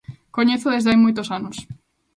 Coñézoo 0.35 0.73
desde 0.73 0.89
hai 0.91 0.99
moitos 1.01 1.27
anos. 1.37 1.57